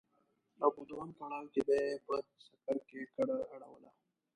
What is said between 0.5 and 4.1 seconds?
او په دوهم پړاو به يې په سکر کې کډه اړوله.